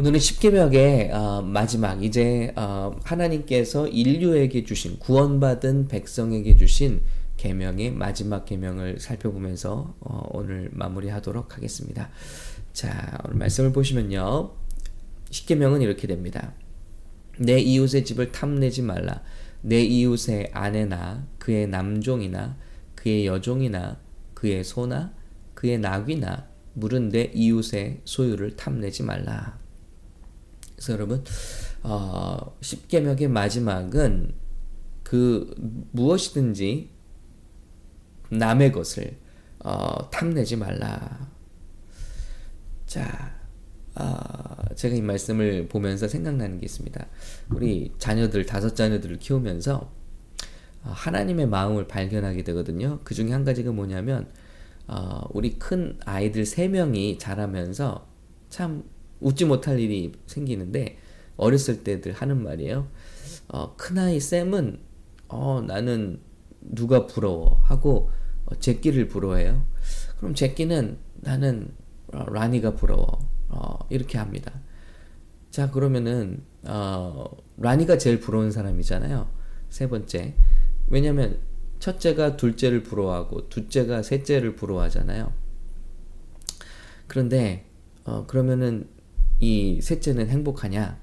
오늘은 0.00 0.18
십계명의 0.18 1.10
어, 1.12 1.42
마지막 1.42 2.02
이제 2.02 2.54
어, 2.56 2.98
하나님께서 3.04 3.86
인류에게 3.86 4.64
주신 4.64 4.98
구원받은 4.98 5.88
백성에게 5.88 6.56
주신 6.56 7.02
계명의 7.36 7.90
마지막 7.90 8.46
계명을 8.46 8.98
살펴보면서 8.98 9.94
어, 10.00 10.26
오늘 10.30 10.70
마무리하도록 10.72 11.54
하겠습니다. 11.54 12.08
자 12.72 13.18
오늘 13.26 13.36
말씀을 13.36 13.74
보시면요 13.74 14.52
십계명은 15.28 15.82
이렇게 15.82 16.06
됩니다. 16.06 16.54
내 17.36 17.58
이웃의 17.58 18.06
집을 18.06 18.32
탐내지 18.32 18.80
말라. 18.80 19.22
내 19.60 19.82
이웃의 19.82 20.52
아내나 20.54 21.26
그의 21.38 21.66
남종이나 21.66 22.56
그의 22.94 23.26
여종이나 23.26 23.98
그의 24.32 24.64
소나 24.64 25.12
그의 25.52 25.76
낙이나 25.76 26.48
물은 26.72 27.10
내 27.10 27.30
이웃의 27.34 28.00
소유를 28.06 28.56
탐내지 28.56 29.02
말라. 29.02 29.60
그래서 30.80 30.94
여러분 30.94 31.22
어, 31.82 32.56
십계명의 32.62 33.28
마지막은 33.28 34.32
그 35.02 35.54
무엇이든지 35.92 36.90
남의 38.30 38.72
것을 38.72 39.18
어, 39.58 40.10
탐내지 40.10 40.56
말라. 40.56 41.28
자, 42.86 43.34
어, 43.94 44.74
제가 44.74 44.94
이 44.94 45.02
말씀을 45.02 45.68
보면서 45.68 46.08
생각나는 46.08 46.58
게 46.58 46.64
있습니다. 46.64 47.06
우리 47.50 47.92
자녀들 47.98 48.46
다섯 48.46 48.74
자녀들을 48.74 49.18
키우면서 49.18 49.92
어, 50.84 50.90
하나님의 50.90 51.46
마음을 51.46 51.88
발견하게 51.88 52.42
되거든요. 52.44 53.00
그 53.04 53.14
중에 53.14 53.32
한 53.32 53.44
가지가 53.44 53.72
뭐냐면 53.72 54.32
어, 54.86 55.28
우리 55.32 55.58
큰 55.58 55.98
아이들 56.06 56.46
세 56.46 56.68
명이 56.68 57.18
자라면서 57.18 58.08
참 58.48 58.84
웃지 59.20 59.44
못할 59.44 59.78
일이 59.78 60.12
생기는데 60.26 60.98
어렸을 61.36 61.82
때들 61.82 62.12
하는 62.12 62.42
말이에요. 62.42 62.88
어, 63.48 63.74
큰아이 63.76 64.20
쌤은 64.20 64.78
어, 65.28 65.62
나는 65.66 66.20
누가 66.60 67.06
부러워 67.06 67.60
하고 67.64 68.10
어, 68.46 68.58
제끼를 68.58 69.08
부러워해요. 69.08 69.64
그럼 70.18 70.34
제끼는 70.34 70.98
나는 71.16 71.72
어, 72.12 72.24
라니가 72.30 72.74
부러워 72.74 73.28
어, 73.48 73.78
이렇게 73.88 74.18
합니다. 74.18 74.52
자 75.50 75.70
그러면은 75.70 76.42
어, 76.64 77.24
라니가 77.56 77.98
제일 77.98 78.20
부러운 78.20 78.50
사람이잖아요. 78.50 79.28
세 79.68 79.88
번째 79.88 80.34
왜냐면 80.88 81.40
첫째가 81.78 82.36
둘째를 82.36 82.82
부러워하고 82.82 83.48
둘째가 83.48 84.02
셋째를 84.02 84.54
부러워하잖아요. 84.56 85.32
그런데 87.06 87.66
어, 88.04 88.26
그러면은 88.26 88.88
이 89.40 89.80
셋째는 89.80 90.28
행복하냐? 90.28 91.00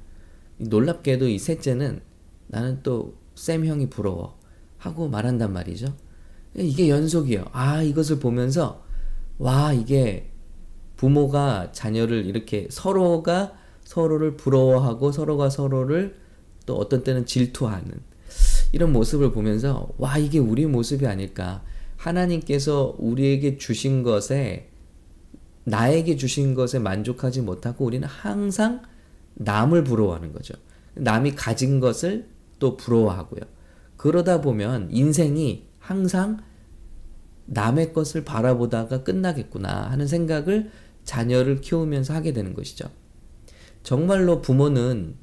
놀랍게도 0.57 1.27
이 1.27 1.38
셋째는 1.38 2.02
나는 2.47 2.81
또 2.83 3.27
쌤 3.38 3.66
형이 3.66 3.89
부러워 3.89 4.38
하고 4.77 5.07
말한단 5.07 5.53
말이죠. 5.53 5.95
이게 6.55 6.89
연속이에요. 6.89 7.45
아 7.52 7.81
이것을 7.83 8.19
보면서 8.19 8.83
와 9.38 9.71
이게 9.71 10.31
부모가 10.97 11.71
자녀를 11.71 12.25
이렇게 12.25 12.67
서로가 12.71 13.53
서로를 13.83 14.35
부러워하고 14.35 15.11
서로가 15.11 15.49
서로를 15.49 16.15
또 16.65 16.75
어떤 16.75 17.03
때는 17.03 17.25
질투하는 17.25 17.91
이런 18.71 18.91
모습을 18.91 19.31
보면서 19.31 19.88
와 19.97 20.17
이게 20.17 20.39
우리 20.39 20.65
모습이 20.65 21.05
아닐까 21.05 21.63
하나님께서 21.95 22.95
우리에게 22.97 23.58
주신 23.58 24.03
것에 24.03 24.69
나에게 25.67 26.15
주신 26.15 26.53
것에 26.53 26.79
만족하지 26.79 27.41
못하고 27.41 27.83
우리는 27.83 28.07
항상 28.07 28.83
남을 29.33 29.83
부러워하는 29.83 30.31
거죠. 30.31 30.53
남이 30.95 31.35
가진 31.35 31.81
것을 31.81 32.29
또 32.57 32.77
부러워하고요. 32.77 33.41
그러다 33.97 34.39
보면 34.39 34.87
인생이 34.91 35.67
항상 35.79 36.37
남의 37.47 37.92
것을 37.92 38.23
바라보다가 38.23 39.03
끝나겠구나 39.03 39.92
하는 39.92 40.08
생각을 40.08 40.71
자녀를 41.03 41.59
키우면서 41.59 42.13
하게 42.13 42.31
되는 42.31 42.53
것이죠. 42.53 42.89
정말로 43.83 44.42
부모는 44.42 45.15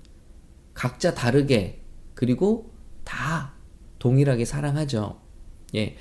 각자 0.74 1.14
다르게 1.14 1.82
그리고 2.14 2.70
다 3.04 3.54
동일하게 3.98 4.44
사랑하죠. 4.44 5.20
예. 5.74 5.96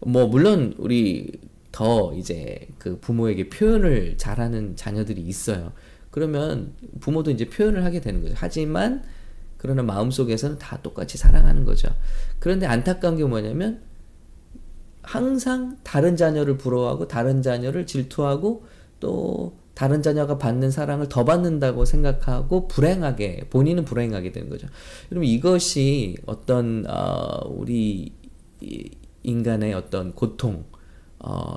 뭐 0.00 0.28
물론 0.28 0.74
우리 0.78 1.32
더 1.72 2.12
이제 2.14 2.68
그 2.78 2.98
부모에게 2.98 3.48
표현을 3.48 4.16
잘하는 4.16 4.76
자녀들이 4.76 5.20
있어요. 5.22 5.72
그러면 6.10 6.74
부모도 7.00 7.30
이제 7.30 7.48
표현을 7.48 7.84
하게 7.84 8.00
되는 8.00 8.22
거죠. 8.22 8.34
하지만 8.36 9.02
그러나 9.58 9.82
마음속에서는 9.82 10.58
다 10.58 10.80
똑같이 10.82 11.18
사랑하는 11.18 11.64
거죠. 11.64 11.88
그런데 12.38 12.66
안타까운 12.66 13.16
게 13.16 13.24
뭐냐면 13.24 13.80
항상 15.02 15.78
다른 15.82 16.16
자녀를 16.16 16.58
부러워하고 16.58 17.08
다른 17.08 17.42
자녀를 17.42 17.86
질투하고 17.86 18.66
또 19.00 19.56
다른 19.74 20.02
자녀가 20.02 20.38
받는 20.38 20.70
사랑을 20.70 21.08
더 21.08 21.24
받는다고 21.24 21.84
생각하고 21.84 22.66
불행하게 22.66 23.46
본인은 23.48 23.84
불행하게 23.84 24.32
되는 24.32 24.48
거죠. 24.48 24.66
그러면 25.08 25.28
이것이 25.28 26.16
어떤 26.26 26.84
어, 26.88 27.46
우리 27.48 28.12
인간의 29.22 29.74
어떤 29.74 30.12
고통 30.14 30.64
어, 31.20 31.56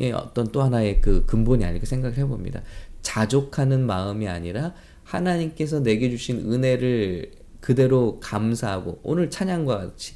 의 0.00 0.12
어떤 0.12 0.50
또 0.50 0.62
하나의 0.62 1.00
그 1.00 1.24
근본이 1.26 1.64
아닐까 1.64 1.86
생각을 1.86 2.16
해봅니다. 2.16 2.62
자족하는 3.02 3.86
마음이 3.86 4.26
아니라 4.26 4.74
하나님께서 5.04 5.80
내게 5.80 6.10
주신 6.10 6.52
은혜를 6.52 7.32
그대로 7.60 8.18
감사하고 8.20 9.00
오늘 9.02 9.30
찬양과 9.30 9.78
같이 9.78 10.14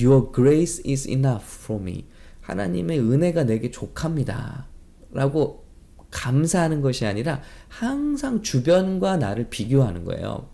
Your 0.00 0.32
grace 0.34 0.82
is 0.90 1.08
enough 1.08 1.46
for 1.64 1.80
me. 1.80 2.06
하나님의 2.40 3.00
은혜가 3.00 3.44
내게 3.44 3.70
족합니다. 3.70 4.66
라고 5.12 5.64
감사하는 6.10 6.80
것이 6.80 7.06
아니라 7.06 7.42
항상 7.68 8.42
주변과 8.42 9.16
나를 9.16 9.48
비교하는 9.48 10.04
거예요. 10.04 10.48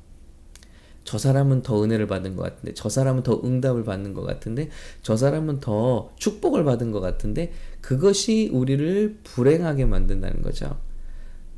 저 1.04 1.18
사람은 1.18 1.62
더 1.62 1.82
은혜를 1.82 2.06
받은 2.06 2.36
것 2.36 2.42
같은데, 2.42 2.74
저 2.74 2.88
사람은 2.88 3.22
더 3.22 3.40
응답을 3.42 3.84
받는 3.84 4.14
것 4.14 4.22
같은데, 4.22 4.70
저 5.02 5.16
사람은 5.16 5.60
더 5.60 6.10
축복을 6.16 6.64
받은 6.64 6.92
것 6.92 7.00
같은데, 7.00 7.52
그것이 7.80 8.50
우리를 8.52 9.18
불행하게 9.24 9.86
만든다는 9.86 10.42
거죠. 10.42 10.78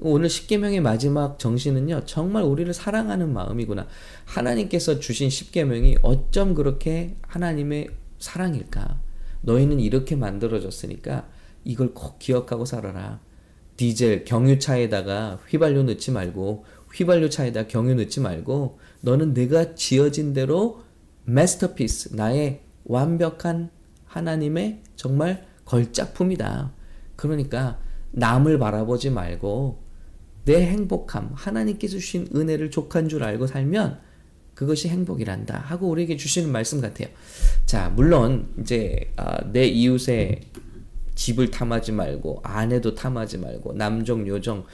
오늘 0.00 0.28
십계명의 0.28 0.80
마지막 0.80 1.38
정신은요, 1.38 2.02
정말 2.06 2.42
우리를 2.42 2.72
사랑하는 2.74 3.32
마음이구나. 3.32 3.86
하나님께서 4.24 4.98
주신 4.98 5.30
십계명이 5.30 5.98
어쩜 6.02 6.54
그렇게 6.54 7.16
하나님의 7.22 7.90
사랑일까? 8.18 9.00
너희는 9.42 9.78
이렇게 9.80 10.16
만들어졌으니까 10.16 11.28
이걸 11.64 11.94
꼭 11.94 12.18
기억하고 12.18 12.64
살아라. 12.64 13.20
디젤 13.76 14.24
경유차에다가 14.24 15.40
휘발유 15.48 15.82
넣지 15.84 16.10
말고 16.12 16.64
휘발유 16.94 17.30
차에다 17.30 17.66
경유 17.66 17.94
넣지 17.94 18.20
말고 18.20 18.78
너는 19.00 19.34
내가 19.34 19.74
지어진 19.74 20.32
대로 20.32 20.82
마스터피스 21.24 22.14
나의 22.14 22.60
완벽한 22.84 23.70
하나님의 24.06 24.82
정말 24.96 25.46
걸작품이다. 25.64 26.72
그러니까 27.16 27.78
남을 28.12 28.58
바라보지 28.58 29.10
말고 29.10 29.82
내 30.44 30.66
행복함 30.66 31.30
하나님께서 31.34 31.98
주신 31.98 32.28
은혜를 32.34 32.70
족한 32.70 33.08
줄 33.08 33.24
알고 33.24 33.46
살면 33.46 33.98
그것이 34.54 34.88
행복이란다 34.88 35.58
하고 35.58 35.88
우리에게 35.88 36.16
주시는 36.16 36.52
말씀 36.52 36.80
같아요. 36.80 37.08
자 37.66 37.90
물론 37.90 38.48
이제 38.60 39.10
아, 39.16 39.40
내 39.52 39.64
이웃의 39.66 40.42
집을 41.14 41.50
탐하지 41.50 41.92
말고 41.92 42.40
아내도 42.44 42.94
탐하지 42.94 43.38
말고 43.38 43.72
남종 43.74 44.28
요종 44.28 44.64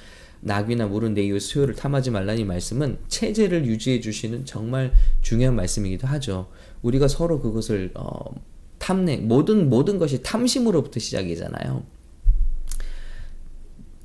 낙이나 0.41 0.87
물은 0.87 1.15
내 1.15 1.23
이웃 1.23 1.41
수요를 1.41 1.75
탐하지 1.75 2.11
말라는 2.11 2.47
말씀은 2.47 2.99
체제를 3.09 3.67
유지해 3.67 4.00
주시는 4.00 4.47
정말 4.47 4.93
중요한 5.20 5.55
말씀이기도 5.56 6.06
하죠. 6.06 6.49
우리가 6.82 7.09
서로 7.09 7.41
그것을 7.41 7.91
어, 7.94 8.35
탐내 8.79 9.19
모든 9.19 9.69
모든 9.69 9.99
것이 9.99 10.23
탐심으로부터 10.23 10.99
시작이잖아요. 10.99 11.85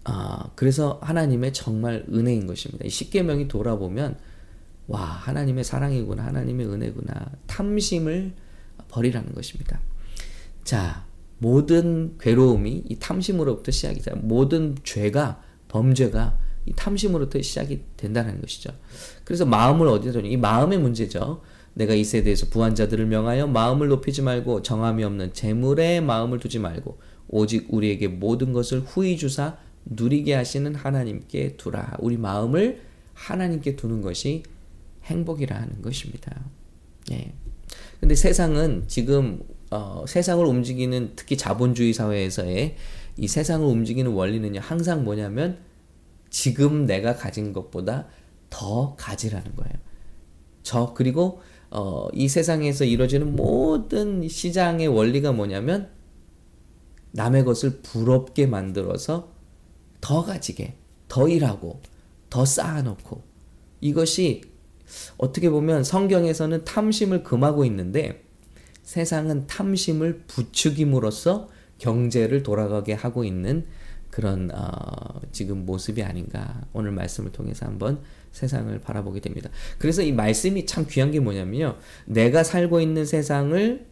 아 0.04 0.52
그래서 0.56 1.00
하나님의 1.02 1.54
정말 1.54 2.06
은혜인 2.12 2.46
것입니다. 2.46 2.86
이 2.86 2.90
십계명이 2.90 3.48
돌아보면 3.48 4.18
와 4.88 5.02
하나님의 5.02 5.64
사랑이구나 5.64 6.26
하나님의 6.26 6.68
은혜구나 6.68 7.32
탐심을 7.48 8.34
버리라는 8.90 9.34
것입니다. 9.34 9.80
자 10.64 11.06
모든 11.40 12.18
괴로움이 12.20 12.84
이 12.88 12.96
탐심으로부터 13.00 13.72
시작이다. 13.72 14.18
모든 14.18 14.76
죄가 14.84 15.42
범죄가 15.76 16.38
이 16.66 16.74
탐심으로부터 16.74 17.42
시작이 17.42 17.82
된다는 17.98 18.40
것이죠. 18.40 18.72
그래서 19.26 19.46
마음을 19.46 19.88
어디다? 19.88 20.22
이 20.22 20.38
마음의 20.38 20.80
문제죠. 20.80 21.42
내가 21.74 21.94
이 21.94 22.06
세대에서 22.06 22.48
부한자들을 22.48 23.06
명하여 23.06 23.48
마음을 23.48 23.90
높이지 23.90 24.22
말고 24.22 24.62
정함이 24.62 25.04
없는 25.04 25.34
재물에 25.34 26.00
마음을 26.00 26.40
두지 26.40 26.60
말고 26.60 26.98
오직 27.28 27.74
우리에게 27.74 28.08
모든 28.08 28.54
것을 28.54 28.80
후히 28.80 29.18
주사 29.18 29.58
누리게 29.84 30.34
하시는 30.34 30.74
하나님께 30.74 31.58
두라. 31.58 31.98
우리 32.00 32.18
마음을 32.18 32.82
하나님께 33.14 33.76
두는 33.76 34.02
것이 34.02 34.44
행복이라 35.04 35.56
하는 35.56 35.82
것입니다. 35.82 36.42
예. 37.12 37.34
근데 38.00 38.16
세상은 38.16 38.86
지금 38.88 39.42
어, 39.72 40.06
세상을 40.08 40.44
움직이는 40.46 41.12
특히 41.16 41.36
자본주의 41.38 41.92
사회에서의 41.92 42.78
이 43.18 43.28
세상을 43.28 43.66
움직이는 43.66 44.12
원리는요 44.12 44.60
항상 44.60 45.04
뭐냐면 45.04 45.60
지금 46.30 46.86
내가 46.86 47.16
가진 47.16 47.54
것보다 47.54 48.08
더 48.50 48.96
가지라는 48.98 49.56
거예요. 49.56 49.74
저 50.64 50.94
그리고 50.94 51.42
어, 51.70 52.08
이 52.14 52.28
세상에서 52.28 52.86
이루어지는 52.86 53.36
모든 53.36 54.28
시장의 54.28 54.88
원리가 54.88 55.32
뭐냐면 55.32 55.90
남의 57.12 57.46
것을 57.46 57.80
부럽게 57.82 58.46
만들어서 58.46 59.34
더 60.02 60.24
가지게, 60.24 60.76
더 61.08 61.28
일하고, 61.28 61.82
더 62.30 62.46
쌓아놓고 62.46 63.24
이것이 63.82 64.42
어떻게 65.18 65.50
보면 65.50 65.84
성경에서는 65.84 66.66
탐심을 66.66 67.24
금하고 67.24 67.66
있는데 67.66 68.26
세상은 68.84 69.48
탐심을 69.48 70.26
부추김으로써 70.28 71.50
경제를 71.86 72.42
돌아가게 72.42 72.94
하고 72.94 73.24
있는 73.24 73.66
그런 74.10 74.50
어, 74.52 75.22
지금 75.32 75.66
모습이 75.66 76.02
아닌가 76.02 76.62
오늘 76.74 76.92
말씀을 76.92 77.32
통해서 77.32 77.68
한번 77.68 78.02
세상을 78.32 78.80
바라보게 78.82 79.20
됩니다. 79.20 79.50
그래서 79.78 80.02
이 80.02 80.12
말씀이 80.12 80.66
참 80.66 80.88
귀한 80.90 81.12
게 81.12 81.20
뭐냐면요. 81.20 81.78
내가 82.06 82.44
살고 82.44 82.82
있는 82.82 83.06
세상을 83.06 83.86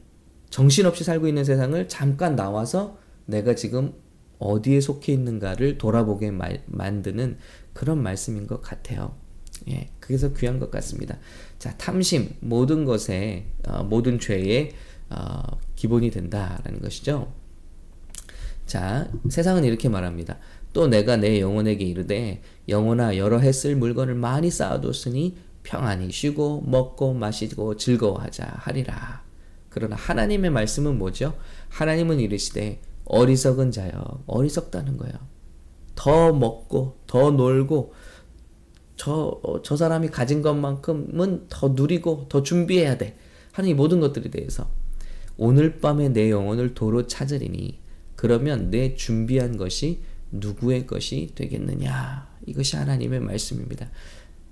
정신없이 0.49 1.03
살고 1.03 1.27
있는 1.27 1.43
세상을 1.43 1.87
잠깐 1.87 2.35
나와서 2.35 2.97
내가 3.25 3.53
지금 3.53 3.93
어디에 4.39 4.81
속해 4.81 5.13
있는가를 5.13 5.77
돌아보게 5.77 6.31
말, 6.31 6.63
만드는 6.65 7.37
그런 7.73 8.01
말씀인 8.01 8.47
것 8.47 8.61
같아요. 8.61 9.15
예, 9.69 9.89
그래서 9.99 10.33
귀한 10.33 10.59
것 10.59 10.71
같습니다. 10.71 11.17
자, 11.59 11.77
탐심 11.77 12.33
모든 12.39 12.85
것에 12.85 13.45
어, 13.67 13.83
모든 13.83 14.19
죄의 14.19 14.71
어, 15.09 15.59
기본이 15.75 16.11
된다라는 16.11 16.81
것이죠. 16.81 17.42
자, 18.65 19.09
세상은 19.29 19.63
이렇게 19.63 19.89
말합니다. 19.89 20.37
또 20.73 20.87
내가 20.87 21.17
내 21.17 21.39
영혼에게 21.39 21.85
이르되 21.85 22.41
영혼아 22.67 23.17
여러 23.17 23.37
해 23.39 23.51
쓸 23.51 23.75
물건을 23.75 24.15
많이 24.15 24.49
쌓아뒀으니 24.49 25.37
평안히 25.63 26.11
쉬고 26.11 26.61
먹고 26.65 27.13
마시고 27.13 27.77
즐거워하자 27.77 28.45
하리라. 28.57 29.23
그러나 29.69 29.95
하나님의 29.95 30.51
말씀은 30.51 30.97
뭐죠? 30.97 31.33
하나님은 31.69 32.19
이르시되 32.19 32.81
어리석은 33.05 33.71
자여 33.71 34.23
어리석다는 34.27 34.97
거예요. 34.97 35.13
더 35.95 36.33
먹고 36.33 36.97
더 37.07 37.31
놀고 37.31 37.93
저, 38.95 39.39
어, 39.43 39.61
저 39.61 39.75
사람이 39.75 40.09
가진 40.09 40.41
것만큼은 40.41 41.47
더 41.49 41.69
누리고 41.69 42.27
더 42.29 42.43
준비해야 42.43 42.97
돼. 42.97 43.17
하는 43.51 43.69
이 43.69 43.73
모든 43.73 43.99
것들에 43.99 44.29
대해서 44.31 44.67
오늘 45.37 45.79
밤에 45.79 46.09
내 46.09 46.29
영혼을 46.31 46.73
도로 46.73 47.07
찾으리니 47.07 47.79
그러면 48.23 48.71
내 48.71 48.95
준비한 48.95 49.57
것이 49.57 49.99
누구의 50.31 50.87
것이 50.87 51.31
되겠느냐. 51.35 52.25
이것이 52.45 52.77
하나님의 52.77 53.19
말씀입니다. 53.19 53.89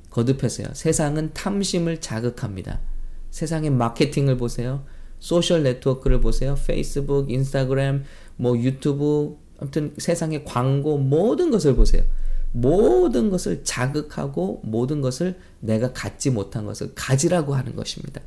거듭해서요. 0.10 0.68
세상은 0.74 1.32
탐심을 1.34 2.02
자극합니다. 2.02 2.82
세상의 3.30 3.70
마케팅을 3.70 4.36
보세요. 4.36 4.84
소셜 5.20 5.64
네트워크를 5.64 6.20
보세요. 6.20 6.56
페이스북, 6.68 7.32
인스타그램, 7.32 8.04
뭐 8.36 8.58
유튜브, 8.58 9.38
아무튼 9.58 9.94
세상의 9.98 10.44
광고 10.44 10.98
모든 10.98 11.50
것을 11.50 11.74
보세요. 11.74 12.04
모든 12.52 13.30
것을 13.30 13.64
자극하고 13.64 14.60
모든 14.66 15.00
것을 15.00 15.40
내가 15.62 15.94
갖지 15.94 16.30
못한 16.30 16.66
것을 16.66 16.92
가지라고 16.94 17.56
하는 17.56 17.78
것입니다. 17.78 18.20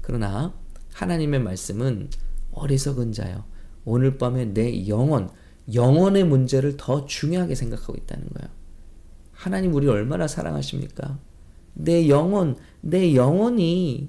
그러나 0.00 0.54
하나님의 0.92 1.40
말씀은 1.40 2.08
어리석은 2.52 3.10
자요. 3.10 3.52
오늘 3.84 4.18
밤에 4.18 4.46
내 4.46 4.86
영혼, 4.88 5.28
영혼의 5.72 6.24
문제를 6.24 6.76
더 6.76 7.06
중요하게 7.06 7.54
생각하고 7.54 7.94
있다는 7.94 8.26
거예요. 8.34 8.50
하나님 9.32 9.74
우리 9.74 9.88
얼마나 9.88 10.26
사랑하십니까? 10.26 11.18
내 11.74 12.08
영혼, 12.08 12.56
내 12.80 13.14
영혼이 13.14 14.08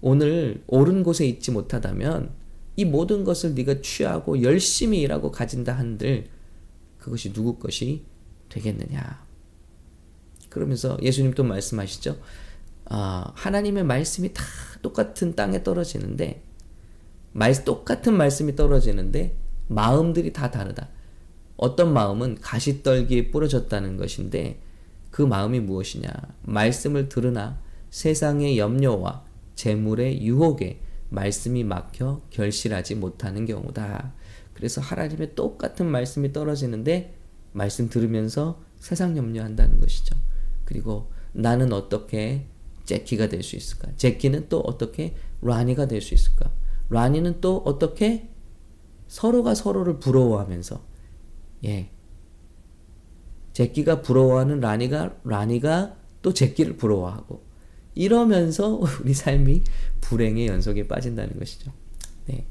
오늘 0.00 0.62
옳은 0.66 1.02
곳에 1.02 1.26
있지 1.26 1.50
못하다면 1.50 2.30
이 2.76 2.84
모든 2.84 3.24
것을 3.24 3.54
네가 3.54 3.80
취하고 3.80 4.42
열심히 4.42 5.00
일하고 5.00 5.32
가진다 5.32 5.72
한들 5.72 6.28
그것이 6.98 7.32
누구 7.32 7.58
것이 7.58 8.04
되겠느냐. 8.48 9.24
그러면서 10.50 10.96
예수님 11.02 11.32
또 11.34 11.42
말씀하시죠. 11.44 12.18
아, 12.86 13.32
하나님의 13.34 13.84
말씀이 13.84 14.32
다 14.32 14.42
똑같은 14.82 15.34
땅에 15.34 15.62
떨어지는데 15.62 16.42
말, 17.36 17.64
똑같은 17.64 18.16
말씀이 18.16 18.56
떨어지는데 18.56 19.36
마음들이 19.68 20.32
다 20.32 20.50
다르다. 20.50 20.88
어떤 21.58 21.92
마음은 21.92 22.36
가시떨기에 22.40 23.30
부러졌다는 23.30 23.98
것인데 23.98 24.58
그 25.10 25.20
마음이 25.20 25.60
무엇이냐? 25.60 26.08
말씀을 26.42 27.10
들으나 27.10 27.60
세상의 27.90 28.58
염려와 28.58 29.24
재물의 29.54 30.22
유혹에 30.22 30.80
말씀이 31.10 31.62
막혀 31.62 32.22
결실하지 32.30 32.94
못하는 32.94 33.44
경우다. 33.44 34.14
그래서 34.54 34.80
하나님의 34.80 35.34
똑같은 35.34 35.84
말씀이 35.86 36.32
떨어지는데 36.32 37.14
말씀 37.52 37.90
들으면서 37.90 38.62
세상 38.78 39.14
염려한다는 39.14 39.78
것이죠. 39.80 40.16
그리고 40.64 41.10
나는 41.34 41.74
어떻게 41.74 42.46
제키가 42.86 43.28
될 43.28 43.42
수 43.42 43.56
있을까? 43.56 43.94
제키는 43.96 44.48
또 44.48 44.60
어떻게 44.60 45.14
라니가 45.42 45.86
될 45.86 46.00
수 46.00 46.14
있을까? 46.14 46.50
라니는 46.88 47.40
또 47.40 47.58
어떻게 47.64 48.28
서로가 49.08 49.54
서로를 49.54 49.98
부러워하면서 49.98 50.80
예. 51.64 51.90
제키가 53.52 54.02
부러워하는 54.02 54.60
라니가 54.60 55.16
라니가 55.24 55.96
또 56.22 56.34
제키를 56.34 56.76
부러워하고 56.76 57.42
이러면서 57.94 58.80
우리 59.00 59.14
삶이 59.14 59.62
불행의 60.02 60.46
연속에 60.46 60.86
빠진다는 60.86 61.38
것이죠. 61.38 61.72
네. 62.26 62.44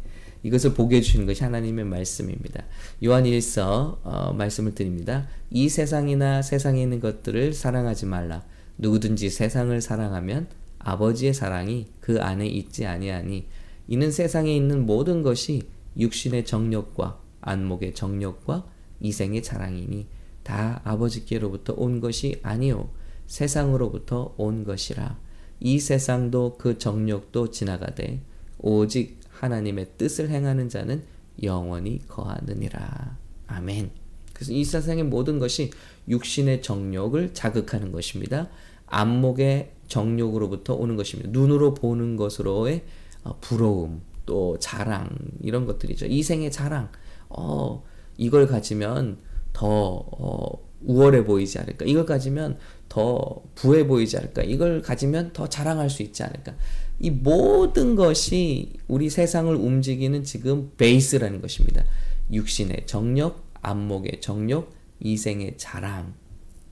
이것을 0.44 0.74
보게 0.74 0.98
해주시는 0.98 1.26
것이 1.26 1.44
하나님의 1.44 1.86
말씀입니다. 1.86 2.64
요한일서 3.04 4.02
어, 4.04 4.34
말씀을 4.34 4.76
드립니다. 4.76 5.28
이 5.50 5.70
세상이나 5.70 6.42
세상에 6.42 6.82
있는 6.82 7.00
것들을 7.00 7.54
사랑하지 7.54 8.06
말라. 8.06 8.44
누구든지 8.78 9.30
세상을 9.30 9.80
사랑하면 9.82 10.48
아버지의 10.80 11.34
사랑이 11.34 11.88
그 12.00 12.22
안에 12.22 12.46
있지 12.46 12.86
아니하니 12.86 13.48
이는 13.88 14.12
세상에 14.12 14.56
있는 14.56 14.86
모든 14.86 15.22
것이 15.22 15.64
육신의 15.98 16.46
정욕과 16.46 17.20
안목의 17.42 17.94
정욕과 17.94 18.66
이생의 19.00 19.44
자랑이니 19.44 20.08
다 20.44 20.82
아버지께로부터 20.84 21.74
온 21.78 22.00
것이 22.00 22.40
아니요 22.44 22.90
세상으로부터 23.28 24.34
온 24.38 24.64
것이라 24.64 25.18
이 25.60 25.80
세상도 25.80 26.58
그 26.58 26.78
정욕도 26.78 27.52
지나가되 27.52 28.22
오직 28.60 29.20
하나님의 29.30 29.88
뜻을 29.98 30.30
행하는 30.30 30.70
자는 30.70 31.04
영원히 31.44 32.02
거하느니라. 32.08 33.18
아멘. 33.48 33.92
그래서 34.34 34.54
이 34.54 34.64
세상의 34.64 35.06
모든 35.06 35.40
것이 35.40 35.72
육신의 36.08 36.62
정욕을 36.62 37.34
자극하는 37.34 37.92
것입니다. 37.92 38.50
안목의 38.88 39.72
정욕으로부터 39.88 40.74
오는 40.76 40.96
것입니다. 40.96 41.30
눈으로 41.32 41.74
보는 41.74 42.16
것으로의 42.16 42.84
어, 43.26 43.38
부러움, 43.42 44.02
또 44.26 44.58
자랑 44.60 45.10
이런 45.42 45.66
것들이죠. 45.66 46.06
이생의 46.06 46.52
자랑. 46.52 46.90
어, 47.30 47.84
이걸 48.18 48.48
가지면 48.48 49.18
더 49.52 49.68
어, 49.68 50.66
우월해 50.82 51.26
보이지 51.26 51.60
않을까? 51.60 51.86
이걸 51.86 52.06
가지면 52.06 52.58
더 52.88 53.42
부해 53.56 53.88
보이지 53.88 54.18
않을까? 54.18 54.44
이걸 54.44 54.82
가지면 54.82 55.34
더 55.34 55.48
자랑할 55.48 55.90
수 55.90 56.04
있지 56.04 56.24
않을까? 56.24 56.56
이 57.00 57.10
모든 57.10 57.96
것이 57.96 58.74
우리 58.88 59.10
세상을 59.10 59.54
움직이는 59.54 60.24
지금 60.24 60.72
베이스라는 60.78 61.42
것입니다. 61.42 61.84
육신의 62.32 62.86
정욕, 62.86 63.44
안목의 63.62 64.22
정욕, 64.22 64.72
이생의 65.00 65.56
자랑. 65.58 66.14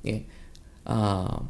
예. 0.07 0.25
아, 0.85 1.49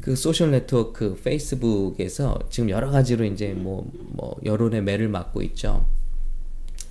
그 0.00 0.14
소셜 0.16 0.50
네트워크 0.50 1.14
페이스북에서 1.22 2.38
지금 2.50 2.70
여러 2.70 2.90
가지로 2.90 3.24
이제 3.24 3.52
뭐, 3.52 3.90
뭐 3.92 4.36
여론의 4.44 4.82
매를 4.82 5.08
맞고 5.08 5.42
있죠. 5.42 5.86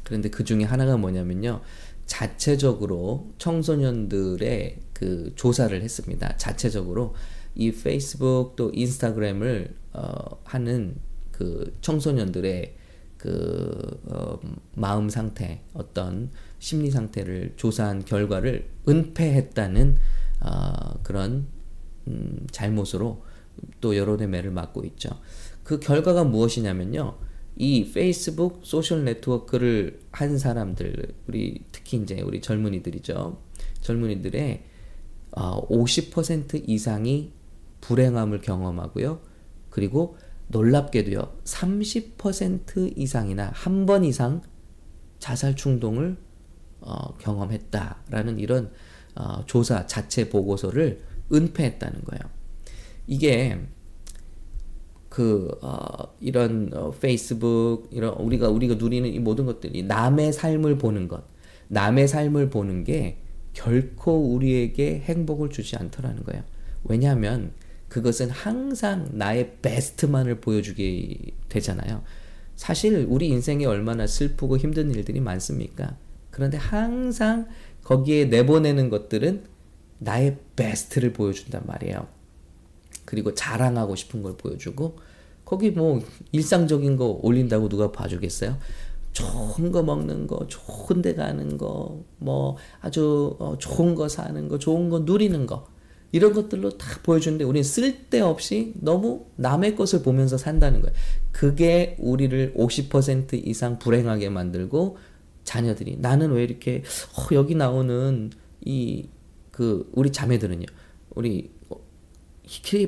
그런데 0.04 0.30
그 0.30 0.44
중에 0.44 0.64
하나가 0.64 0.98
뭐냐면요. 0.98 1.62
자체적으로 2.06 3.32
청소년들의 3.38 4.78
그 4.94 5.32
조사를 5.36 5.82
했습니다. 5.82 6.36
자체적으로 6.38 7.16
이 7.56 7.72
페이스북 7.72 8.56
또 8.56 8.72
인스타그램을 8.74 9.74
어, 9.94 10.42
하는 10.44 10.96
그 11.32 11.74
청소년들의 11.82 12.76
그 13.18 14.02
어, 14.08 14.40
마음 14.76 15.10
상태, 15.10 15.62
어떤 15.74 16.30
심리 16.60 16.92
상태를 16.92 17.54
조사한 17.56 18.04
결과를 18.04 18.68
은폐했다는 18.88 19.98
어, 20.42 21.00
그런 21.04 21.48
음, 22.08 22.48
잘못으로 22.52 23.24
또 23.80 23.96
여론의 23.96 24.28
매를 24.28 24.52
맞고 24.52 24.84
있죠. 24.86 25.10
그 25.64 25.80
결과가 25.80 26.24
무엇이냐면요. 26.24 27.18
이 27.58 27.92
페이스북 27.92 28.62
소셜 28.64 29.04
네트워크를 29.04 30.00
한 30.12 30.38
사람들, 30.38 31.14
우리 31.28 31.64
특히 31.72 31.98
이제 31.98 32.22
우리 32.22 32.42
젊은이들이죠. 32.42 33.38
젊은이들의 33.82 34.64
어, 35.34 35.68
50% 35.68 36.64
이상이 36.68 37.32
불행함을 37.82 38.42
경험하고요. 38.42 39.22
그리고 39.70 40.18
놀랍게도요. 40.48 41.40
30% 41.44 42.98
이상이나 42.98 43.52
한 43.54 43.86
번 43.86 44.04
이상 44.04 44.42
자살 45.20 45.56
충동을 45.56 46.18
어, 46.82 47.16
경험했다라는 47.18 48.40
이런 48.40 48.72
어, 49.16 49.46
조사 49.46 49.86
자체 49.86 50.30
보고서를 50.30 51.02
은폐했다는 51.34 52.02
거예요. 52.04 52.22
이게 53.08 53.60
그 55.10 55.50
어, 55.62 56.16
이런 56.22 56.72
어, 56.74 56.92
페이스북 56.92 57.90
이런 57.92 58.14
우리가 58.14 58.50
우리가 58.50 58.76
누리는 58.76 59.12
이 59.12 59.20
모든 59.20 59.46
것들이 59.46 59.84
남의 59.84 60.32
삶을 60.34 60.78
보는 60.78 61.08
것, 61.08 61.26
남의 61.68 62.08
삶을 62.08 62.50
보는 62.50 62.84
게 62.86 63.18
결코 63.54 64.34
우리에게 64.34 65.02
행복을 65.02 65.50
주지 65.50 65.76
않더라는 65.76 66.24
거예요. 66.24 66.44
왜냐하면 66.84 67.52
그것은 67.90 68.30
항상 68.30 69.10
나의 69.12 69.58
베스트만을 69.62 70.40
보여주게 70.40 71.18
되잖아요. 71.50 72.04
사실 72.56 73.06
우리 73.10 73.28
인생에 73.28 73.66
얼마나 73.66 74.08
슬프고 74.08 74.58
힘든 74.58 74.92
일들이 74.92 75.20
많습니까? 75.20 75.98
그런데 76.30 76.58
항상 76.58 77.48
거기에 77.84 78.26
내보내는 78.26 78.90
것들은 78.90 79.44
나의 80.02 80.38
베스트를 80.56 81.14
보여준단 81.14 81.64
말이에요. 81.66 82.08
그리고 83.06 83.34
자랑하고 83.34 83.96
싶은 83.96 84.24
걸 84.24 84.36
보여주고 84.36 84.98
거기 85.46 85.70
뭐 85.72 86.02
일상적인 86.32 86.98
거 86.98 87.20
올린다고 87.22 87.70
누가 87.70 87.92
봐주겠어요? 87.92 88.58
좋은 89.12 89.72
거 89.72 89.84
먹는 89.84 90.26
거, 90.26 90.48
좋은 90.48 91.02
데 91.02 91.14
가는 91.14 91.58
거, 91.58 92.04
뭐 92.18 92.56
아주 92.80 93.36
어, 93.40 93.58
좋은 93.60 93.94
거 93.94 94.08
사는 94.08 94.48
거, 94.48 94.58
좋은 94.58 94.90
거 94.90 95.00
누리는 95.00 95.46
거 95.46 95.68
이런 96.12 96.34
것들로 96.34 96.78
다 96.78 97.00
보여주는데 97.04 97.44
우리는 97.44 97.64
쓸데없이 97.64 98.74
너무 98.80 99.26
남의 99.36 99.76
것을 99.76 100.02
보면서 100.02 100.38
산다는 100.38 100.82
거예요. 100.82 100.96
그게 101.32 101.96
우리를 102.00 102.54
50% 102.56 103.46
이상 103.46 103.78
불행하게 103.78 104.30
만들고 104.30 104.98
자녀들이 105.44 105.98
나는 106.00 106.32
왜 106.32 106.44
이렇게 106.44 106.84
어, 107.18 107.36
여기 107.36 107.56
나오는 107.56 108.32
이 108.62 109.10
그 109.52 109.90
우리 109.94 110.12
자매들은요. 110.12 110.66
우리 111.16 111.52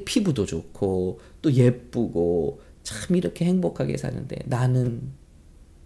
피부도 0.05 0.46
좋고 0.46 1.20
또 1.41 1.51
예쁘고 1.53 2.62
참 2.84 3.15
이렇게 3.15 3.46
행복하게 3.46 3.98
사는데 3.98 4.38
나는 4.46 5.12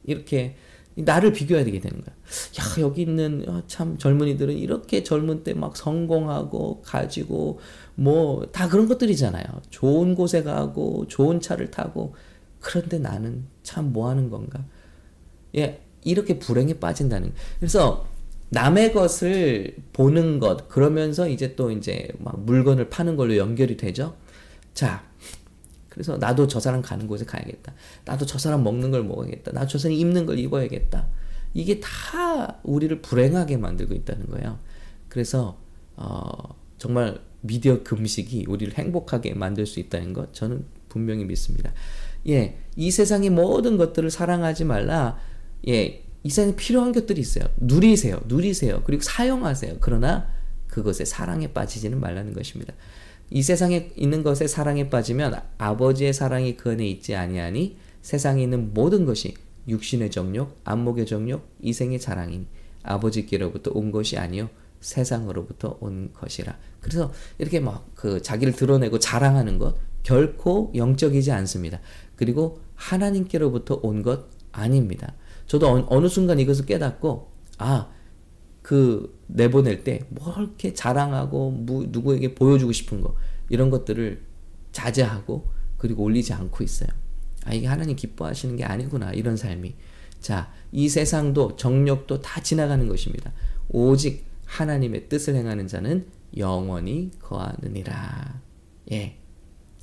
이렇게 0.03 0.55
나를 0.95 1.31
비교해야 1.31 1.63
되게 1.63 1.79
되는 1.79 2.01
거야. 2.03 2.15
야, 2.15 2.81
여기 2.81 3.03
있는 3.03 3.43
어, 3.47 3.61
참 3.67 3.97
젊은이들은 3.99 4.57
이렇게 4.57 5.03
젊은 5.03 5.43
때 5.43 5.53
막 5.53 5.77
성공하고 5.77 6.81
가지고 6.81 7.59
뭐 7.95 8.45
다 8.51 8.67
그런 8.67 8.87
것들이잖아요. 8.87 9.45
좋은 9.69 10.15
곳에 10.15 10.41
가고 10.43 11.05
좋은 11.07 11.39
차를 11.39 11.69
타고 11.69 12.15
그런데 12.59 12.97
나는 12.99 13.45
참 13.63 13.93
뭐 13.93 14.09
하는 14.09 14.29
건가? 14.31 14.65
예, 15.55 15.81
이렇게 16.03 16.39
불행에 16.39 16.79
빠진다는. 16.79 17.33
그래서 17.59 18.07
남의 18.49 18.93
것을 18.93 19.75
보는 19.93 20.39
것 20.39 20.69
그러면서 20.69 21.27
이제 21.27 21.55
또 21.55 21.71
이제 21.71 22.07
막 22.19 22.39
물건을 22.39 22.89
파는 22.89 23.15
걸로 23.15 23.35
연결이 23.35 23.75
되죠. 23.75 24.15
자, 24.73 25.03
그래서 25.89 26.17
나도 26.17 26.47
저 26.47 26.59
사람 26.59 26.81
가는 26.81 27.07
곳에 27.07 27.25
가야겠다. 27.25 27.73
나도 28.05 28.25
저 28.25 28.37
사람 28.37 28.63
먹는 28.63 28.91
걸 28.91 29.03
먹어야겠다. 29.03 29.51
나도 29.51 29.67
저 29.67 29.77
사람 29.77 29.97
입는 29.97 30.25
걸 30.25 30.37
입어야겠다. 30.39 31.07
이게 31.53 31.79
다 31.79 32.59
우리를 32.63 33.01
불행하게 33.01 33.57
만들고 33.57 33.93
있다는 33.95 34.27
거예요. 34.27 34.59
그래서 35.09 35.59
어, 35.95 36.55
정말 36.77 37.19
미디어 37.41 37.83
금식이 37.83 38.45
우리를 38.47 38.77
행복하게 38.77 39.33
만들 39.33 39.65
수 39.65 39.79
있다는 39.79 40.13
것 40.13 40.33
저는 40.33 40.65
분명히 40.89 41.25
믿습니다. 41.25 41.73
예, 42.27 42.57
이 42.75 42.91
세상의 42.91 43.29
모든 43.29 43.77
것들을 43.77 44.09
사랑하지 44.11 44.65
말라. 44.65 45.17
예, 45.67 46.03
이 46.23 46.29
세상에 46.29 46.55
필요한 46.55 46.91
것들이 46.91 47.21
있어요. 47.21 47.45
누리세요. 47.57 48.21
누리세요. 48.27 48.81
그리고 48.85 49.01
사용하세요. 49.03 49.77
그러나 49.79 50.27
그것에 50.67 51.05
사랑에 51.05 51.53
빠지지는 51.53 51.99
말라는 51.99 52.33
것입니다. 52.33 52.73
이 53.29 53.41
세상에 53.41 53.91
있는 53.95 54.23
것에 54.23 54.47
사랑에 54.47 54.89
빠지면 54.89 55.41
아버지의 55.57 56.13
사랑이 56.13 56.55
그 56.57 56.71
안에 56.71 56.87
있지 56.87 57.15
아니하니 57.15 57.77
세상에 58.01 58.43
있는 58.43 58.73
모든 58.73 59.05
것이 59.05 59.35
육신의 59.67 60.11
정욕, 60.11 60.61
안목의 60.63 61.05
정욕, 61.05 61.45
이생의 61.61 61.99
자랑이니 61.99 62.45
아버지께로부터 62.83 63.71
온 63.73 63.91
것이 63.91 64.17
아니요 64.17 64.49
세상으로부터 64.79 65.77
온 65.81 66.11
것이라. 66.13 66.57
그래서 66.79 67.11
이렇게 67.37 67.59
막 67.59 67.85
그 67.95 68.21
자기를 68.21 68.53
드러내고 68.53 68.99
자랑하는 68.99 69.57
것 69.57 69.75
결코 70.03 70.71
영적이지 70.75 71.31
않습니다. 71.31 71.79
그리고 72.15 72.59
하나님께로부터 72.75 73.79
온 73.83 74.03
것 74.03 74.27
아닙니다. 74.51 75.13
저도 75.47 75.87
어 75.87 75.99
느 75.99 76.07
순간 76.07 76.39
이것을 76.39 76.65
깨닫고 76.65 77.31
아, 77.57 77.89
그 78.61 79.17
내보낼 79.27 79.83
때뭐 79.83 80.35
이렇게 80.37 80.73
자랑하고 80.73 81.51
뭐 81.51 81.85
누구에게 81.87 82.35
보여주고 82.35 82.71
싶은 82.71 83.01
거 83.01 83.15
이런 83.49 83.69
것들을 83.69 84.21
자제하고 84.71 85.47
그리고 85.77 86.03
올리지 86.03 86.33
않고 86.33 86.63
있어요. 86.63 86.89
아 87.45 87.53
이게 87.53 87.67
하나님 87.67 87.95
기뻐하시는 87.95 88.55
게 88.57 88.63
아니구나 88.65 89.13
이런 89.13 89.37
삶이. 89.37 89.75
자, 90.19 90.51
이 90.71 90.89
세상도 90.89 91.55
정력도 91.55 92.21
다 92.21 92.41
지나가는 92.41 92.87
것입니다. 92.87 93.31
오직 93.69 94.25
하나님의 94.45 95.09
뜻을 95.09 95.35
행하는 95.35 95.67
자는 95.67 96.07
영원히 96.35 97.11
거하느니라. 97.19 98.41
예. 98.91 99.17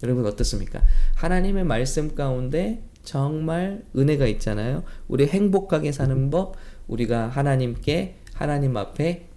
여러분 0.02 0.26
어떻습니까? 0.26 0.82
하나님의 1.14 1.64
말씀 1.64 2.14
가운데 2.14 2.82
정말 3.04 3.84
은혜가 3.96 4.26
있잖아요. 4.26 4.82
우리 5.08 5.26
행복하게 5.26 5.92
사는 5.92 6.30
법, 6.30 6.56
우리가 6.88 7.28
하나님께 7.28 8.16
하나님 8.34 8.76
앞에 8.76 9.28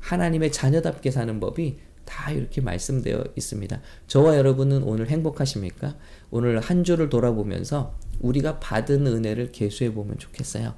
하나님의 0.00 0.52
자녀답게 0.52 1.10
사는 1.10 1.40
법이 1.40 1.78
다 2.04 2.30
이렇게 2.30 2.60
말씀되어 2.60 3.24
있습니다. 3.36 3.80
저와 4.06 4.36
여러분은 4.36 4.82
오늘 4.82 5.08
행복하십니까? 5.08 5.96
오늘 6.30 6.58
한 6.60 6.84
주를 6.84 7.08
돌아보면서 7.08 7.94
우리가 8.20 8.60
받은 8.60 9.06
은혜를 9.06 9.52
계수해 9.52 9.92
보면 9.92 10.18
좋겠어요. 10.18 10.74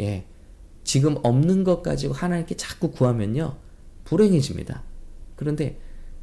예. 0.00 0.26
지금 0.84 1.16
없는 1.22 1.64
것 1.64 1.82
가지고 1.82 2.12
하나님께 2.12 2.56
자꾸 2.56 2.90
구하면요. 2.90 3.56
불행해집니다. 4.04 4.82
그런데 5.36 5.78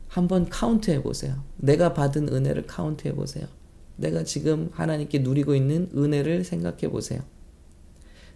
한번 0.08 0.48
카운트 0.50 0.92
해 0.92 1.02
보세요. 1.02 1.44
내가 1.58 1.94
받은 1.94 2.30
은혜를 2.32 2.68
카운트 2.68 3.08
해 3.08 3.16
보세요. 3.16 3.48
내가 4.02 4.24
지금 4.24 4.70
하나님께 4.74 5.20
누리고 5.20 5.56
있는 5.56 5.90
은혜를 5.96 6.44
생각해 6.44 6.90
보세요. 6.90 7.22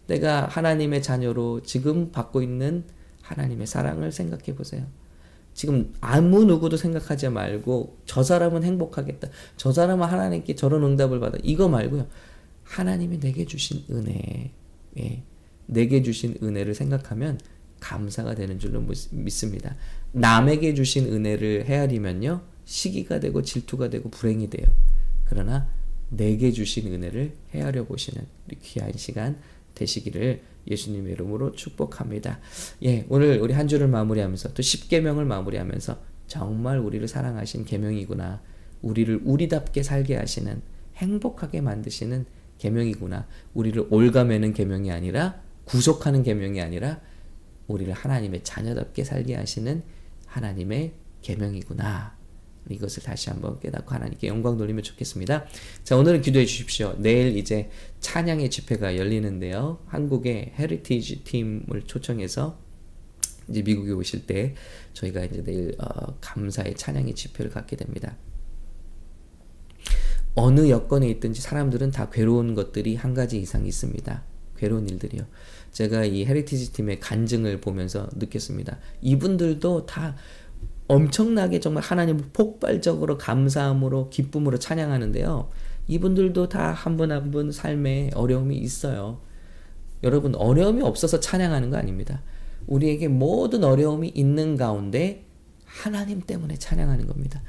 내가 0.07 0.45
하나님의 0.45 1.01
자녀로 1.01 1.63
지금 1.63 2.11
받고 2.11 2.41
있는 2.41 2.83
하나님의 3.21 3.67
사랑을 3.67 4.11
생각해 4.11 4.55
보세요. 4.55 4.85
지금 5.53 5.93
아무 6.01 6.43
누구도 6.43 6.77
생각하지 6.77 7.29
말고 7.29 7.97
저 8.05 8.21
사람은 8.23 8.63
행복하겠다. 8.63 9.29
저 9.57 9.71
사람은 9.71 10.05
하나님께 10.07 10.55
저런 10.55 10.83
응답을 10.83 11.19
받아. 11.19 11.37
이거 11.43 11.67
말고요. 11.67 12.07
하나님이 12.63 13.19
내게 13.19 13.45
주신 13.45 13.83
은혜, 13.89 14.51
예, 14.99 15.23
내게 15.65 16.03
주신 16.03 16.35
은혜를 16.43 16.75
생각하면 16.75 17.39
감사가 17.79 18.35
되는 18.35 18.59
줄로 18.59 18.83
믿습니다. 19.11 19.75
남에게 20.11 20.73
주신 20.73 21.11
은혜를 21.11 21.65
헤아리면요. 21.65 22.41
시기가 22.65 23.19
되고 23.19 23.41
질투가 23.41 23.89
되고 23.89 24.09
불행이 24.09 24.49
돼요. 24.49 24.67
그러나 25.25 25.69
내게 26.09 26.51
주신 26.51 26.91
은혜를 26.93 27.35
헤아려 27.53 27.85
보시는 27.85 28.25
귀한 28.61 28.91
시간 28.95 29.37
되시기를 29.73 30.41
예수님의 30.67 31.13
이름으로 31.13 31.51
축복합니다. 31.51 32.39
예, 32.83 33.05
오늘 33.09 33.39
우리 33.39 33.53
한 33.53 33.67
주를 33.67 33.87
마무리하면서 33.87 34.53
또 34.53 34.61
10계명을 34.61 35.25
마무리하면서 35.25 35.99
정말 36.27 36.79
우리를 36.79 37.07
사랑하신 37.07 37.65
계명이구나. 37.65 38.41
우리를 38.81 39.21
우리답게 39.23 39.83
살게 39.83 40.15
하시는 40.15 40.61
행복하게 40.95 41.61
만드시는 41.61 42.25
계명이구나. 42.57 43.27
우리를 43.53 43.87
옭아매는 43.89 44.53
계명이 44.53 44.91
아니라 44.91 45.41
구속하는 45.65 46.23
계명이 46.23 46.61
아니라 46.61 47.01
우리를 47.67 47.91
하나님의 47.93 48.43
자녀답게 48.43 49.03
살게 49.03 49.35
하시는 49.35 49.83
하나님의 50.25 50.93
계명이구나. 51.21 52.15
이것을 52.69 53.03
다시 53.03 53.29
한번 53.29 53.59
깨닫고 53.59 53.93
하나님께 53.93 54.27
영광 54.27 54.57
돌리면 54.57 54.83
좋겠습니다. 54.83 55.45
자, 55.83 55.97
오늘은 55.97 56.21
기도해 56.21 56.45
주십시오. 56.45 56.95
내일 56.97 57.37
이제 57.37 57.69
찬양의 57.99 58.49
집회가 58.49 58.97
열리는데요. 58.97 59.79
한국의 59.85 60.53
헤리티지 60.57 61.23
팀을 61.23 61.83
초청해서 61.85 62.59
이제 63.49 63.61
미국에 63.61 63.91
오실 63.91 64.25
때 64.25 64.55
저희가 64.93 65.23
이제 65.25 65.43
내일 65.43 65.75
어, 65.79 66.17
감사의 66.19 66.75
찬양의 66.75 67.13
집회를 67.13 67.51
갖게 67.51 67.75
됩니다. 67.75 68.17
어느 70.33 70.69
여건에 70.69 71.07
있든지 71.11 71.41
사람들은 71.41 71.91
다 71.91 72.09
괴로운 72.09 72.55
것들이 72.55 72.95
한 72.95 73.13
가지 73.13 73.39
이상 73.39 73.65
있습니다. 73.65 74.23
괴로운 74.57 74.89
일들이요. 74.89 75.25
제가 75.71 76.05
이 76.05 76.25
헤리티지 76.25 76.73
팀의 76.73 76.99
간증을 76.99 77.61
보면서 77.61 78.09
느꼈습니다. 78.15 78.79
이분들도 79.01 79.85
다 79.85 80.15
엄청나게 80.87 81.59
정말 81.59 81.83
하나님을 81.83 82.25
폭발적으로 82.33 83.17
감사함으로 83.17 84.09
기쁨으로 84.09 84.57
찬양하는데요. 84.59 85.49
이분들도 85.87 86.49
다 86.49 86.73
한 86.73 86.97
분 86.97 87.11
한 87.11 87.31
분 87.31 87.51
삶에 87.51 88.11
어려움이 88.13 88.55
있어요. 88.57 89.19
여러분 90.03 90.35
어려움이 90.35 90.81
없어서 90.83 91.19
찬양하는 91.19 91.69
거 91.71 91.77
아닙니다. 91.77 92.21
우리에게 92.67 93.07
모든 93.07 93.63
어려움이 93.63 94.09
있는 94.15 94.57
가운데 94.57 95.25
하나님 95.65 96.21
때문에 96.21 96.57
찬양하는 96.57 97.07
겁니다. 97.07 97.41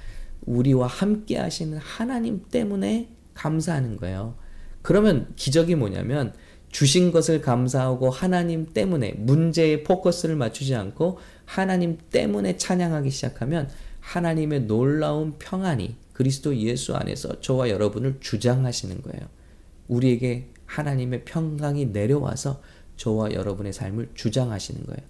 우리와 0.46 0.86
함께 0.86 1.38
하시는 1.38 1.76
하나님 1.78 2.44
때문에 2.50 3.08
감사하는 3.34 3.96
거예요. 3.96 4.36
그러면 4.82 5.28
기적이 5.36 5.74
뭐냐면 5.74 6.32
주신 6.76 7.10
것을 7.10 7.40
감사하고 7.40 8.10
하나님 8.10 8.66
때문에 8.66 9.14
문제에 9.16 9.82
포커스를 9.82 10.36
맞추지 10.36 10.74
않고 10.74 11.18
하나님 11.46 11.96
때문에 12.10 12.58
찬양하기 12.58 13.08
시작하면 13.08 13.70
하나님의 14.00 14.64
놀라운 14.66 15.38
평안이 15.38 15.96
그리스도 16.12 16.54
예수 16.54 16.94
안에서 16.94 17.40
저와 17.40 17.70
여러분을 17.70 18.18
주장하시는 18.20 19.00
거예요. 19.00 19.26
우리에게 19.88 20.50
하나님의 20.66 21.24
평강이 21.24 21.86
내려와서 21.86 22.60
저와 22.98 23.32
여러분의 23.32 23.72
삶을 23.72 24.10
주장하시는 24.14 24.84
거예요. 24.84 25.00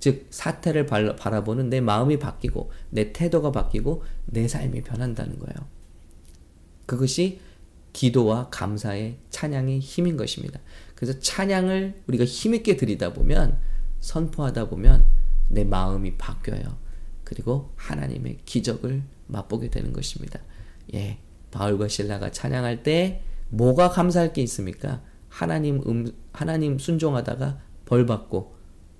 즉 0.00 0.28
사태를 0.30 0.86
바라보는 0.86 1.68
내 1.68 1.82
마음이 1.82 2.18
바뀌고 2.18 2.70
내 2.88 3.12
태도가 3.12 3.52
바뀌고 3.52 4.02
내 4.24 4.48
삶이 4.48 4.80
변한다는 4.80 5.38
거예요. 5.40 5.56
그것이 6.86 7.40
기도와 7.96 8.48
감사의 8.50 9.16
찬양의 9.30 9.80
힘인 9.80 10.18
것입니다. 10.18 10.60
그래서 10.96 11.20
찬양을 11.20 12.02
우리가 12.08 12.24
힘있게 12.24 12.76
드리다 12.76 13.12
보면 13.12 13.58
선포하다 14.00 14.68
보면 14.68 15.04
내 15.48 15.62
마음이 15.62 16.16
바뀌어요. 16.16 16.76
그리고 17.22 17.70
하나님의 17.76 18.38
기적을 18.44 19.02
맛보게 19.28 19.70
되는 19.70 19.92
것입니다. 19.92 20.40
예. 20.94 21.18
바울과 21.52 21.88
신라가 21.88 22.32
찬양할 22.32 22.82
때 22.82 23.22
뭐가 23.50 23.90
감사할 23.90 24.32
게 24.32 24.42
있습니까? 24.42 25.02
하나님 25.28 25.82
음, 25.86 26.12
하나님 26.32 26.78
순종하다가 26.78 27.60
벌 27.84 28.06
받고 28.06 28.56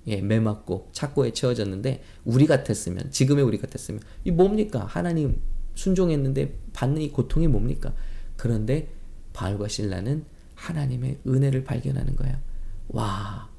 예, 0.07 0.21
매 0.21 0.39
맞고 0.39 0.89
착고에 0.93 1.33
채워졌는데 1.33 2.03
우리 2.23 2.45
같았으면 2.45 3.11
지금의 3.11 3.43
우리 3.43 3.57
같았으면 3.57 4.01
이 4.23 4.31
뭡니까? 4.31 4.85
하나님 4.87 5.41
순종했는데 5.75 6.57
받는 6.73 7.01
이 7.01 7.11
고통이 7.11 7.47
뭡니까? 7.47 7.93
그런데 8.35 8.89
바울과 9.33 9.67
신라는 9.67 10.25
하나님의 10.57 11.19
은혜를 11.25 11.63
발견하는 11.63 12.15
거예요. 12.15 12.37
와, 12.89 13.49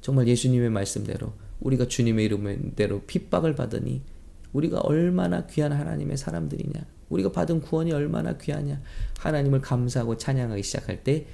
정말 0.00 0.26
예수님의 0.26 0.70
말씀대로 0.70 1.32
우리가 1.60 1.88
주님의 1.88 2.24
이름대로 2.24 3.02
핍박을 3.06 3.54
받으니 3.54 4.02
우리가 4.52 4.80
얼마나 4.80 5.46
귀한 5.46 5.72
하나님의 5.72 6.16
사람들이냐. 6.16 6.86
우리가 7.10 7.32
받은 7.32 7.60
구원이 7.60 7.92
얼마나 7.92 8.36
귀하냐. 8.36 8.80
하나님을 9.18 9.60
감사하고 9.60 10.16
찬양하기 10.16 10.62
시작할 10.62 11.04
때 11.04 11.26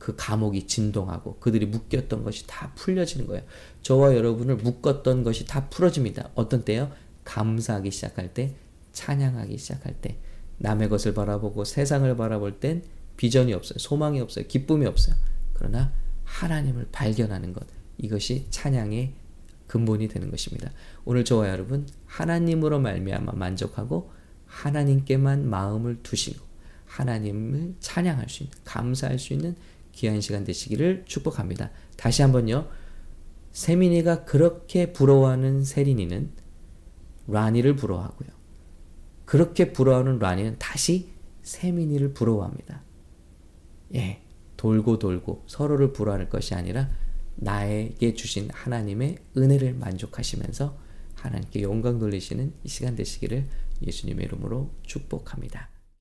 그 0.00 0.14
감옥이 0.16 0.66
진동하고 0.66 1.36
그들이 1.40 1.66
묶였던 1.66 2.24
것이 2.24 2.46
다 2.46 2.72
풀려지는 2.74 3.26
거예요. 3.26 3.44
저와 3.82 4.16
여러분을 4.16 4.56
묶었던 4.56 5.22
것이 5.22 5.44
다 5.44 5.68
풀어집니다. 5.68 6.30
어떤 6.34 6.64
때요? 6.64 6.90
감사하기 7.24 7.90
시작할 7.90 8.32
때, 8.32 8.54
찬양하기 8.92 9.58
시작할 9.58 9.94
때, 10.00 10.16
남의 10.56 10.88
것을 10.88 11.12
바라보고 11.12 11.64
세상을 11.64 12.16
바라볼 12.16 12.60
땐 12.60 12.82
비전이 13.20 13.52
없어요. 13.52 13.78
소망이 13.78 14.18
없어요. 14.18 14.46
기쁨이 14.46 14.86
없어요. 14.86 15.14
그러나 15.52 15.92
하나님을 16.24 16.88
발견하는 16.90 17.52
것. 17.52 17.66
이것이 17.98 18.46
찬양의 18.48 19.12
근본이 19.66 20.08
되는 20.08 20.30
것입니다. 20.30 20.70
오늘 21.04 21.22
저와 21.22 21.50
여러분 21.50 21.86
하나님으로 22.06 22.80
말미암아 22.80 23.32
만족하고 23.32 24.10
하나님께만 24.46 25.50
마음을 25.50 26.02
두시고 26.02 26.42
하나님을 26.86 27.74
찬양할 27.80 28.30
수 28.30 28.44
있는 28.44 28.56
감사할 28.64 29.18
수 29.18 29.34
있는 29.34 29.54
귀한 29.92 30.22
시간 30.22 30.42
되시기를 30.44 31.04
축복합니다. 31.04 31.72
다시 31.98 32.22
한번요. 32.22 32.70
세민이가 33.52 34.24
그렇게 34.24 34.94
부러워하는 34.94 35.64
세린이는 35.64 36.30
라니를 37.26 37.76
부러워하고요. 37.76 38.30
그렇게 39.26 39.74
부러워하는 39.74 40.20
라니는 40.20 40.56
다시 40.58 41.10
세민이를 41.42 42.14
부러워합니다. 42.14 42.88
예, 43.94 44.22
돌고 44.56 44.98
돌고 44.98 45.44
서로를 45.46 45.92
부러워할 45.92 46.28
것이 46.28 46.54
아니라 46.54 46.90
나에게 47.36 48.14
주신 48.14 48.50
하나님의 48.52 49.16
은혜를 49.36 49.74
만족하시면서 49.74 50.78
하나님께 51.14 51.62
영광 51.62 51.98
돌리시는 51.98 52.52
이 52.64 52.68
시간 52.68 52.96
되시기를 52.96 53.46
예수님의 53.82 54.26
이름으로 54.26 54.70
축복합니다. 54.82 55.68